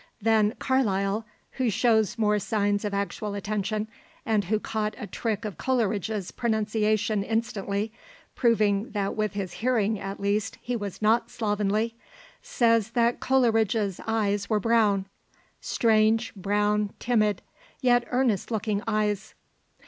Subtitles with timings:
[0.19, 3.87] Then Carlyle, who shows more signs of actual attention,
[4.25, 7.91] and who caught a trick of Coleridge's pronunciation instantly,
[8.33, 11.93] proving that with his hearing at least he was not slovenly,
[12.41, 15.05] says that Coleridge's eyes were brown
[15.59, 17.43] "strange, brown, timid,
[17.79, 19.35] yet earnest looking eyes."